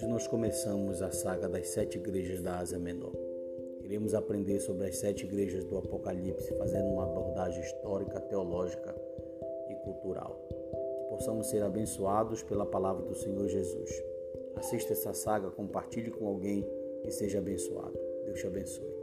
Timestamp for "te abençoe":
18.40-18.99